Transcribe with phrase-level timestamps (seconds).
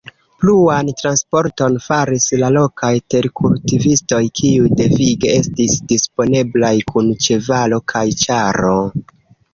[0.43, 8.77] Pluan transporton faris la lokaj terkultivistoj kiuj devige estis disponeblaj kun ĉevalo kaj ĉaro.